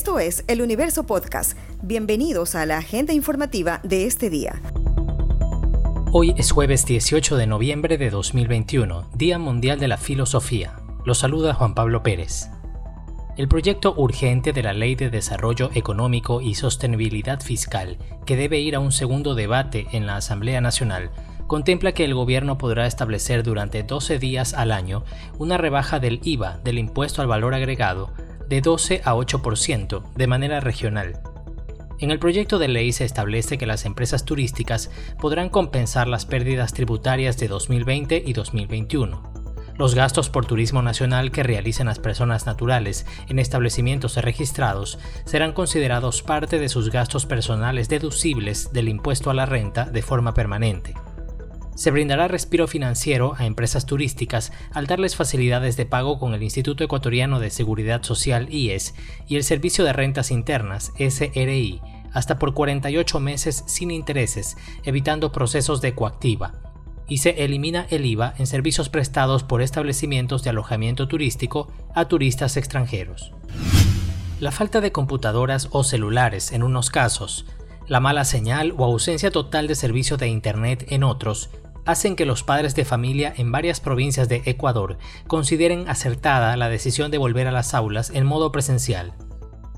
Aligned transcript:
Esto 0.00 0.18
es 0.18 0.44
El 0.48 0.62
Universo 0.62 1.04
Podcast. 1.04 1.58
Bienvenidos 1.82 2.54
a 2.54 2.64
la 2.64 2.78
agenda 2.78 3.12
informativa 3.12 3.80
de 3.82 4.06
este 4.06 4.30
día. 4.30 4.62
Hoy 6.10 6.34
es 6.38 6.52
jueves 6.52 6.86
18 6.86 7.36
de 7.36 7.46
noviembre 7.46 7.98
de 7.98 8.08
2021, 8.08 9.10
Día 9.14 9.38
Mundial 9.38 9.78
de 9.78 9.88
la 9.88 9.98
Filosofía. 9.98 10.80
Los 11.04 11.18
saluda 11.18 11.52
Juan 11.52 11.74
Pablo 11.74 12.02
Pérez. 12.02 12.48
El 13.36 13.46
proyecto 13.46 13.92
urgente 13.94 14.54
de 14.54 14.62
la 14.62 14.72
Ley 14.72 14.94
de 14.94 15.10
Desarrollo 15.10 15.68
Económico 15.74 16.40
y 16.40 16.54
Sostenibilidad 16.54 17.42
Fiscal, 17.42 17.98
que 18.24 18.36
debe 18.36 18.58
ir 18.58 18.76
a 18.76 18.80
un 18.80 18.92
segundo 18.92 19.34
debate 19.34 19.86
en 19.92 20.06
la 20.06 20.16
Asamblea 20.16 20.62
Nacional, 20.62 21.10
contempla 21.46 21.92
que 21.92 22.06
el 22.06 22.14
gobierno 22.14 22.56
podrá 22.56 22.86
establecer 22.86 23.42
durante 23.42 23.82
12 23.82 24.18
días 24.18 24.54
al 24.54 24.72
año 24.72 25.04
una 25.38 25.58
rebaja 25.58 26.00
del 26.00 26.20
IVA 26.22 26.58
del 26.64 26.78
impuesto 26.78 27.20
al 27.20 27.28
valor 27.28 27.52
agregado 27.52 28.14
de 28.50 28.60
12 28.60 29.00
a 29.04 29.14
8% 29.14 30.02
de 30.14 30.26
manera 30.26 30.60
regional. 30.60 31.22
En 32.00 32.10
el 32.10 32.18
proyecto 32.18 32.58
de 32.58 32.66
ley 32.66 32.92
se 32.92 33.04
establece 33.04 33.58
que 33.58 33.66
las 33.66 33.84
empresas 33.84 34.24
turísticas 34.24 34.90
podrán 35.20 35.50
compensar 35.50 36.08
las 36.08 36.26
pérdidas 36.26 36.72
tributarias 36.74 37.38
de 37.38 37.46
2020 37.46 38.22
y 38.26 38.32
2021. 38.32 39.30
Los 39.78 39.94
gastos 39.94 40.28
por 40.28 40.46
turismo 40.46 40.82
nacional 40.82 41.30
que 41.30 41.42
realicen 41.42 41.86
las 41.86 41.98
personas 41.98 42.44
naturales 42.44 43.06
en 43.28 43.38
establecimientos 43.38 44.16
registrados 44.16 44.98
serán 45.24 45.52
considerados 45.52 46.22
parte 46.22 46.58
de 46.58 46.68
sus 46.68 46.90
gastos 46.90 47.26
personales 47.26 47.88
deducibles 47.88 48.72
del 48.72 48.88
impuesto 48.88 49.30
a 49.30 49.34
la 49.34 49.46
renta 49.46 49.84
de 49.84 50.02
forma 50.02 50.34
permanente. 50.34 50.94
Se 51.74 51.90
brindará 51.90 52.28
respiro 52.28 52.66
financiero 52.66 53.34
a 53.38 53.46
empresas 53.46 53.86
turísticas 53.86 54.52
al 54.72 54.86
darles 54.86 55.16
facilidades 55.16 55.76
de 55.76 55.86
pago 55.86 56.18
con 56.18 56.34
el 56.34 56.42
Instituto 56.42 56.84
Ecuatoriano 56.84 57.40
de 57.40 57.50
Seguridad 57.50 58.02
Social 58.02 58.52
IES 58.52 58.94
y 59.26 59.36
el 59.36 59.44
Servicio 59.44 59.84
de 59.84 59.92
Rentas 59.92 60.30
Internas 60.30 60.92
SRI 60.98 61.80
hasta 62.12 62.38
por 62.38 62.54
48 62.54 63.20
meses 63.20 63.64
sin 63.66 63.90
intereses, 63.90 64.56
evitando 64.84 65.32
procesos 65.32 65.80
de 65.80 65.94
coactiva. 65.94 66.52
Y 67.08 67.18
se 67.18 67.44
elimina 67.44 67.86
el 67.90 68.06
IVA 68.06 68.34
en 68.38 68.46
servicios 68.46 68.88
prestados 68.88 69.42
por 69.42 69.62
establecimientos 69.62 70.42
de 70.42 70.50
alojamiento 70.50 71.08
turístico 71.08 71.68
a 71.94 72.06
turistas 72.06 72.56
extranjeros. 72.56 73.32
La 74.38 74.52
falta 74.52 74.80
de 74.80 74.92
computadoras 74.92 75.68
o 75.72 75.84
celulares 75.84 76.52
en 76.52 76.62
unos 76.62 76.90
casos, 76.90 77.46
la 77.90 77.98
mala 77.98 78.24
señal 78.24 78.72
o 78.78 78.84
ausencia 78.84 79.32
total 79.32 79.66
de 79.66 79.74
servicio 79.74 80.16
de 80.16 80.28
Internet 80.28 80.86
en 80.90 81.02
otros, 81.02 81.50
hacen 81.84 82.14
que 82.14 82.24
los 82.24 82.44
padres 82.44 82.76
de 82.76 82.84
familia 82.84 83.34
en 83.36 83.50
varias 83.50 83.80
provincias 83.80 84.28
de 84.28 84.42
Ecuador 84.44 84.96
consideren 85.26 85.88
acertada 85.88 86.56
la 86.56 86.68
decisión 86.68 87.10
de 87.10 87.18
volver 87.18 87.48
a 87.48 87.50
las 87.50 87.74
aulas 87.74 88.10
en 88.10 88.26
modo 88.26 88.52
presencial. 88.52 89.12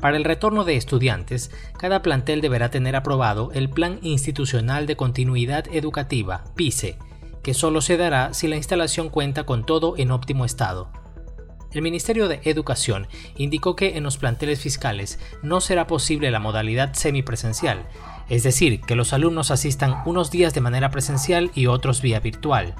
Para 0.00 0.18
el 0.18 0.24
retorno 0.24 0.64
de 0.64 0.76
estudiantes, 0.76 1.50
cada 1.78 2.02
plantel 2.02 2.42
deberá 2.42 2.70
tener 2.70 2.94
aprobado 2.94 3.50
el 3.54 3.70
Plan 3.70 3.98
Institucional 4.02 4.84
de 4.84 4.96
Continuidad 4.96 5.64
Educativa, 5.72 6.44
PICE, 6.56 6.98
que 7.42 7.54
solo 7.54 7.80
se 7.80 7.96
dará 7.96 8.34
si 8.34 8.48
la 8.48 8.56
instalación 8.56 9.08
cuenta 9.08 9.44
con 9.44 9.64
todo 9.64 9.94
en 9.96 10.10
óptimo 10.10 10.44
estado. 10.44 10.90
El 11.74 11.82
Ministerio 11.82 12.28
de 12.28 12.40
Educación 12.44 13.08
indicó 13.36 13.74
que 13.74 13.96
en 13.96 14.04
los 14.04 14.16
planteles 14.16 14.60
fiscales 14.60 15.18
no 15.42 15.60
será 15.60 15.88
posible 15.88 16.30
la 16.30 16.38
modalidad 16.38 16.94
semipresencial, 16.94 17.84
es 18.28 18.44
decir, 18.44 18.80
que 18.80 18.94
los 18.94 19.12
alumnos 19.12 19.50
asistan 19.50 20.00
unos 20.06 20.30
días 20.30 20.54
de 20.54 20.60
manera 20.60 20.90
presencial 20.90 21.50
y 21.52 21.66
otros 21.66 22.00
vía 22.00 22.20
virtual. 22.20 22.76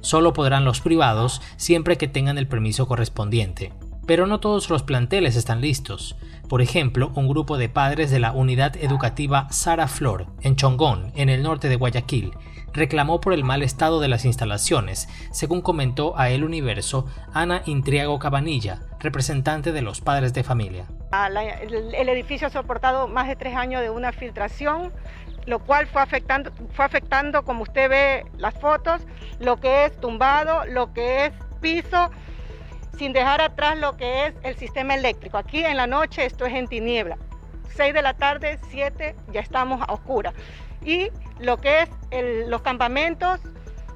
Solo 0.00 0.32
podrán 0.32 0.64
los 0.64 0.80
privados 0.80 1.42
siempre 1.56 1.98
que 1.98 2.06
tengan 2.06 2.38
el 2.38 2.46
permiso 2.46 2.86
correspondiente. 2.86 3.72
Pero 4.06 4.28
no 4.28 4.38
todos 4.38 4.70
los 4.70 4.84
planteles 4.84 5.34
están 5.34 5.60
listos. 5.60 6.14
Por 6.48 6.62
ejemplo, 6.62 7.10
un 7.16 7.28
grupo 7.28 7.58
de 7.58 7.68
padres 7.68 8.10
de 8.12 8.20
la 8.20 8.30
unidad 8.30 8.76
educativa 8.76 9.48
Sara 9.50 9.88
Flor, 9.88 10.26
en 10.42 10.54
Chongón, 10.54 11.10
en 11.16 11.28
el 11.28 11.42
norte 11.42 11.68
de 11.68 11.74
Guayaquil, 11.74 12.32
reclamó 12.72 13.20
por 13.20 13.32
el 13.32 13.42
mal 13.42 13.64
estado 13.64 14.00
de 14.00 14.06
las 14.06 14.24
instalaciones, 14.24 15.08
según 15.32 15.60
comentó 15.60 16.16
a 16.16 16.30
El 16.30 16.44
Universo 16.44 17.06
Ana 17.32 17.62
Intriago 17.66 18.20
Cabanilla, 18.20 18.82
representante 19.00 19.72
de 19.72 19.82
los 19.82 20.00
padres 20.00 20.34
de 20.34 20.44
familia. 20.44 20.86
el, 21.12 22.08
edificio 22.08 22.46
ha 22.46 22.50
soportado 22.50 23.08
más 23.08 23.26
de 23.26 23.34
tres 23.34 23.56
años 23.56 23.82
de 23.82 23.90
una 23.90 24.12
filtración, 24.12 24.92
lo 25.46 25.58
cual 25.58 25.86
fue 25.88 26.02
afectando, 26.02 26.52
fue 26.74 26.84
afectando, 26.84 27.44
como 27.44 27.62
usted 27.62 27.88
ve 27.90 28.24
las 28.36 28.54
fotos, 28.54 29.02
lo 29.40 29.56
que 29.56 29.86
es 29.86 30.00
tumbado, 30.00 30.64
lo 30.66 30.92
que 30.92 31.26
es 31.26 31.32
piso, 31.60 32.10
sin 32.96 33.12
dejar 33.12 33.40
atrás 33.40 33.76
lo 33.78 33.96
que 33.96 34.26
es 34.26 34.34
el 34.42 34.56
sistema 34.56 34.94
eléctrico. 34.94 35.38
Aquí 35.38 35.64
en 35.64 35.76
la 35.76 35.86
noche 35.86 36.24
esto 36.24 36.46
es 36.46 36.54
en 36.54 36.66
tiniebla. 36.66 37.18
6 37.74 37.92
de 37.92 38.02
la 38.02 38.14
tarde, 38.14 38.58
7, 38.70 39.14
ya 39.32 39.40
estamos 39.40 39.80
a 39.82 39.92
oscura. 39.92 40.32
Y 40.82 41.10
lo 41.38 41.58
que 41.58 41.82
es 41.82 42.48
los 42.48 42.62
campamentos, 42.62 43.40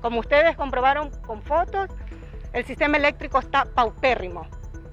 como 0.03 0.21
ustedes 0.21 0.56
comprobaron 0.56 1.10
con 1.22 1.43
fotos, 1.43 1.89
el 2.53 2.65
sistema 2.65 2.99
eléctrico 2.99 3.39
está 3.39 3.65
paupérrimo. 3.65 4.47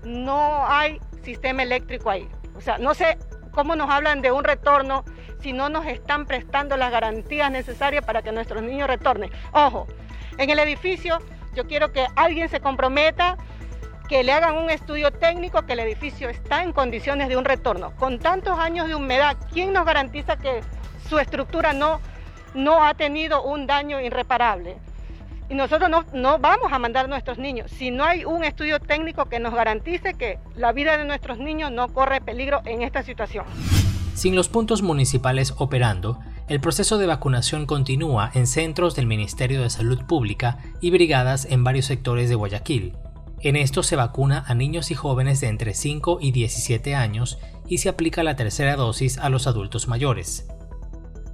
No 0.03 0.65
hay 0.67 1.01
sistema 1.23 1.63
eléctrico 1.63 2.09
ahí. 2.09 2.29
O 2.55 2.61
sea, 2.61 2.77
no 2.77 2.93
sé 2.93 3.17
cómo 3.51 3.75
nos 3.75 3.89
hablan 3.89 4.21
de 4.21 4.31
un 4.31 4.43
retorno 4.43 5.03
si 5.41 5.51
no 5.51 5.69
nos 5.69 5.85
están 5.85 6.25
prestando 6.25 6.77
las 6.77 6.91
garantías 6.91 7.51
necesarias 7.51 8.05
para 8.05 8.21
que 8.21 8.31
nuestros 8.31 8.63
niños 8.63 8.87
retornen. 8.87 9.31
Ojo, 9.51 9.87
en 10.37 10.49
el 10.49 10.59
edificio 10.59 11.19
yo 11.53 11.67
quiero 11.67 11.91
que 11.91 12.05
alguien 12.15 12.49
se 12.49 12.59
comprometa 12.59 13.37
que 14.07 14.23
le 14.23 14.31
hagan 14.31 14.55
un 14.55 14.69
estudio 14.69 15.11
técnico 15.11 15.65
que 15.65 15.73
el 15.73 15.79
edificio 15.79 16.29
está 16.29 16.63
en 16.63 16.71
condiciones 16.71 17.27
de 17.27 17.37
un 17.37 17.45
retorno. 17.45 17.91
Con 17.97 18.19
tantos 18.19 18.57
años 18.57 18.87
de 18.87 18.95
humedad, 18.95 19.37
¿quién 19.51 19.73
nos 19.73 19.85
garantiza 19.85 20.37
que 20.37 20.61
su 21.09 21.19
estructura 21.19 21.73
no, 21.73 21.99
no 22.53 22.85
ha 22.85 22.93
tenido 22.93 23.43
un 23.43 23.67
daño 23.67 23.99
irreparable? 23.99 24.77
Y 25.49 25.55
nosotros 25.55 25.89
no, 25.89 26.05
no 26.13 26.39
vamos 26.39 26.71
a 26.71 26.79
mandar 26.79 27.05
a 27.05 27.07
nuestros 27.07 27.37
niños 27.37 27.71
si 27.71 27.89
no 27.89 28.03
hay 28.03 28.25
un 28.25 28.43
estudio 28.43 28.79
técnico 28.79 29.25
que 29.25 29.39
nos 29.39 29.53
garantice 29.53 30.13
que 30.13 30.39
la 30.55 30.73
vida 30.73 30.97
de 30.97 31.05
nuestros 31.05 31.37
niños 31.37 31.71
no 31.71 31.87
corre 31.93 32.19
peligro 32.19 32.61
en 32.65 32.81
esta 32.81 33.03
situación. 33.03 33.45
Sin 34.13 34.35
los 34.35 34.49
puntos 34.49 34.81
municipales 34.81 35.53
operando, 35.57 36.19
el 36.49 36.59
proceso 36.59 36.97
de 36.97 37.07
vacunación 37.07 37.65
continúa 37.65 38.31
en 38.33 38.47
centros 38.47 38.95
del 38.95 39.05
Ministerio 39.05 39.61
de 39.61 39.69
Salud 39.69 40.03
Pública 40.05 40.57
y 40.81 40.91
brigadas 40.91 41.45
en 41.45 41.63
varios 41.63 41.85
sectores 41.85 42.29
de 42.29 42.35
Guayaquil. 42.35 42.93
En 43.41 43.55
esto 43.55 43.83
se 43.83 43.95
vacuna 43.95 44.43
a 44.47 44.55
niños 44.55 44.89
y 44.89 44.95
jóvenes 44.95 45.41
de 45.41 45.47
entre 45.47 45.75
5 45.75 46.17
y 46.21 46.31
17 46.31 46.95
años 46.95 47.37
y 47.67 47.77
se 47.77 47.89
aplica 47.89 48.23
la 48.23 48.35
tercera 48.35 48.75
dosis 48.75 49.19
a 49.19 49.29
los 49.29 49.45
adultos 49.45 49.87
mayores. 49.87 50.47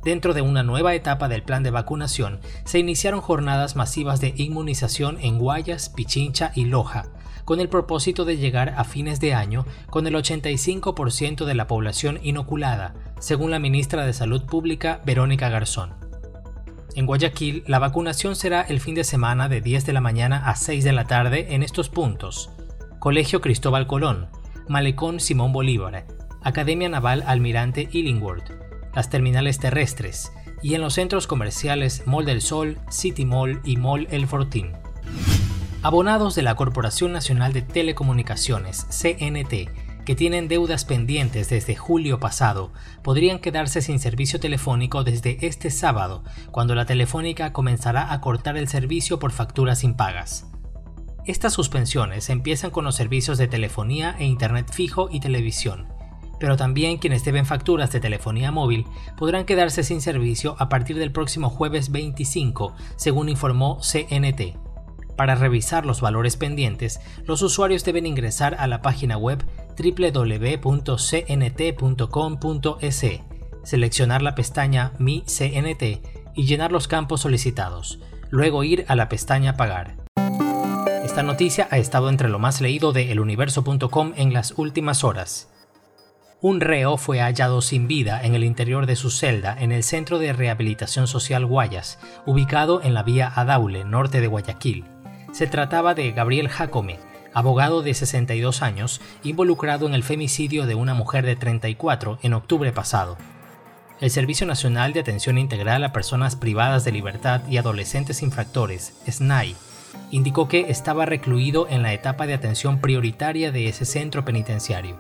Dentro 0.04 0.34
de 0.34 0.42
una 0.42 0.64
nueva 0.64 0.96
etapa 0.96 1.30
del 1.30 1.44
plan 1.44 1.64
de 1.64 1.72
vacunación, 1.72 2.42
se 2.66 2.78
iniciaron 2.78 3.22
jornadas 3.22 3.78
masivas 3.78 4.20
de 4.20 4.34
inmunización 4.36 5.18
en 5.22 5.40
Guayas, 5.40 5.88
Pichincha 5.88 6.52
y 6.56 6.66
Loja, 6.66 7.06
con 7.46 7.62
el 7.62 7.70
propósito 7.70 8.26
de 8.26 8.36
llegar 8.36 8.74
a 8.78 8.84
fines 8.84 9.22
de 9.22 9.34
año 9.34 9.66
con 9.90 10.06
el 10.06 10.16
85% 10.16 11.46
de 11.46 11.56
la 11.56 11.68
población 11.68 12.20
inoculada, 12.22 12.96
según 13.20 13.52
la 13.52 13.60
ministra 13.60 14.06
de 14.06 14.12
Salud 14.12 14.44
Pública 14.44 15.02
Verónica 15.06 15.48
Garzón. 15.48 16.03
En 16.96 17.08
Guayaquil, 17.08 17.64
la 17.66 17.80
vacunación 17.80 18.36
será 18.36 18.62
el 18.62 18.80
fin 18.80 18.94
de 18.94 19.04
semana 19.04 19.50
de 19.50 19.62
10 19.62 19.86
de 19.86 19.94
la 19.94 20.02
mañana 20.02 20.48
a 20.48 20.56
6 20.56 20.84
de 20.84 20.92
la 20.92 21.06
tarde 21.06 21.56
en 21.56 21.64
estos 21.64 21.90
puntos. 21.90 22.52
Colegio 23.00 23.42
Cristóbal 23.42 23.88
Colón, 23.88 24.28
Malecón 24.68 25.20
Simón 25.20 25.54
Bolívar, 25.54 26.06
Academia 26.44 26.90
Naval 26.90 27.24
Almirante 27.26 27.90
Illingworth, 27.92 28.52
las 28.94 29.10
terminales 29.10 29.58
terrestres 29.58 30.32
y 30.62 30.76
en 30.76 30.82
los 30.82 30.94
centros 30.94 31.26
comerciales 31.26 32.04
Mall 32.06 32.26
del 32.26 32.42
Sol, 32.42 32.78
City 32.90 33.26
Mall 33.26 33.60
y 33.64 33.78
Mall 33.78 34.08
El 34.12 34.28
Fortín. 34.28 34.74
Abonados 35.82 36.36
de 36.36 36.44
la 36.44 36.56
Corporación 36.56 37.12
Nacional 37.12 37.54
de 37.54 37.64
Telecomunicaciones, 37.64 38.86
CNT, 38.90 39.70
que 40.06 40.16
tienen 40.16 40.48
deudas 40.48 40.86
pendientes 40.86 41.50
desde 41.50 41.76
julio 41.76 42.20
pasado 42.20 42.72
podrían 43.04 43.40
quedarse 43.40 43.82
sin 43.82 44.00
servicio 44.00 44.40
telefónico 44.40 45.04
desde 45.04 45.46
este 45.46 45.70
sábado, 45.70 46.24
cuando 46.52 46.76
la 46.76 46.86
telefónica 46.86 47.54
comenzará 47.54 48.12
a 48.12 48.22
cortar 48.22 48.58
el 48.58 48.68
servicio 48.68 49.20
por 49.20 49.32
facturas 49.32 49.84
impagas. 49.84 50.48
Estas 51.26 51.54
suspensiones 51.54 52.30
empiezan 52.30 52.72
con 52.72 52.84
los 52.84 52.96
servicios 52.96 53.38
de 53.38 53.48
telefonía 53.48 54.16
e 54.20 54.26
internet 54.26 54.72
fijo 54.72 55.08
y 55.10 55.22
televisión, 55.22 55.88
pero 56.40 56.58
también 56.58 56.98
quienes 56.98 57.24
deben 57.24 57.46
facturas 57.46 57.92
de 57.94 58.02
telefonía 58.02 58.52
móvil 58.52 58.86
podrán 59.18 59.46
quedarse 59.46 59.84
sin 59.84 60.02
servicio 60.02 60.58
a 60.60 60.68
partir 60.68 60.98
del 60.98 61.14
próximo 61.14 61.50
jueves 61.50 61.92
25, 61.92 62.76
según 62.98 63.30
informó 63.30 63.80
CNT. 63.80 64.63
Para 65.16 65.36
revisar 65.36 65.86
los 65.86 66.02
valores 66.02 66.38
pendientes, 66.38 67.00
los 67.26 67.42
usuarios 67.42 67.84
deben 67.84 68.06
ingresar 68.06 68.56
a 68.58 68.68
la 68.68 68.82
página 68.82 69.18
web 69.18 69.44
www.cnt.com.es, 69.78 71.02
seleccionar 73.64 74.22
la 74.22 74.36
pestaña 74.36 74.94
Mi 74.98 75.22
CNT 75.22 75.84
y 76.36 76.46
llenar 76.46 76.72
los 76.72 76.88
campos 76.88 77.22
solicitados, 77.22 78.00
luego 78.30 78.64
ir 78.64 78.86
a 78.88 78.96
la 78.96 79.10
pestaña 79.10 79.56
Pagar. 79.56 79.98
Esta 81.04 81.22
noticia 81.22 81.68
ha 81.70 81.78
estado 81.78 82.10
entre 82.10 82.30
lo 82.30 82.40
más 82.40 82.60
leído 82.60 82.92
de 82.92 83.12
eluniverso.com 83.12 84.14
en 84.16 84.34
las 84.34 84.54
últimas 84.58 85.04
horas. 85.04 85.50
un 86.42 86.60
reo 86.60 86.98
fue 86.98 87.20
hallado 87.20 87.62
sin 87.62 87.88
vida 87.88 88.22
en 88.24 88.36
el 88.36 88.44
interior 88.44 88.86
de 88.86 88.96
su 88.96 89.12
celda 89.12 89.56
en 89.58 89.72
el 89.72 89.84
Centro 89.84 90.20
de 90.20 90.34
Rehabilitación 90.34 91.08
Social 91.08 91.46
Guayas, 91.46 92.00
ubicado 92.26 92.82
en 92.82 92.94
la 92.94 93.04
vía 93.04 93.32
Adaule, 93.34 93.86
norte 93.86 94.20
de 94.20 94.28
Guayaquil. 94.28 94.93
Se 95.34 95.48
trataba 95.48 95.96
de 95.96 96.12
Gabriel 96.12 96.48
Jacome, 96.48 97.00
abogado 97.34 97.82
de 97.82 97.96
62 97.96 98.62
años, 98.62 99.02
involucrado 99.24 99.88
en 99.88 99.96
el 99.96 100.04
femicidio 100.04 100.68
de 100.68 100.76
una 100.76 100.94
mujer 100.94 101.26
de 101.26 101.36
34 101.36 102.20
en 102.22 102.36
octubre 102.36 102.72
pasado. 102.72 103.18
El 104.00 104.12
Servicio 104.12 104.46
Nacional 104.46 104.94
de 104.94 105.00
Atención 105.00 105.40
Integral 105.40 105.84
a 105.86 105.92
Personas 105.92 106.36
Privadas 106.36 106.86
de 106.86 106.92
Libertad 106.92 107.42
y 107.50 107.58
Adolescentes 107.58 108.22
Infractores, 108.22 108.94
SNAI, 109.10 109.56
indicó 110.12 110.48
que 110.48 110.70
estaba 110.70 111.08
recluido 111.08 111.68
en 111.68 111.82
la 111.82 111.94
etapa 111.94 112.28
de 112.28 112.36
atención 112.36 112.80
prioritaria 112.80 113.52
de 113.52 113.68
ese 113.68 113.86
centro 113.86 114.24
penitenciario. 114.24 115.00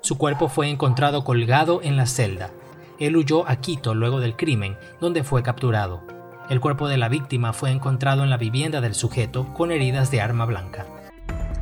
Su 0.00 0.18
cuerpo 0.18 0.48
fue 0.48 0.70
encontrado 0.70 1.22
colgado 1.22 1.82
en 1.84 1.96
la 1.96 2.06
celda. 2.06 2.50
Él 2.98 3.16
huyó 3.16 3.48
a 3.48 3.54
Quito 3.60 3.94
luego 3.94 4.18
del 4.18 4.34
crimen, 4.34 4.76
donde 5.00 5.22
fue 5.22 5.44
capturado. 5.44 6.02
El 6.48 6.60
cuerpo 6.60 6.88
de 6.88 6.96
la 6.96 7.08
víctima 7.08 7.52
fue 7.52 7.70
encontrado 7.70 8.24
en 8.24 8.30
la 8.30 8.36
vivienda 8.36 8.80
del 8.80 8.94
sujeto 8.94 9.52
con 9.54 9.70
heridas 9.70 10.10
de 10.10 10.20
arma 10.20 10.44
blanca. 10.44 10.86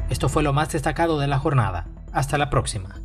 Esto 0.08 0.28
fue 0.28 0.42
lo 0.42 0.52
más 0.52 0.72
destacado 0.72 1.18
de 1.18 1.28
la 1.28 1.38
jornada. 1.38 1.86
Hasta 2.12 2.38
la 2.38 2.50
próxima. 2.50 2.96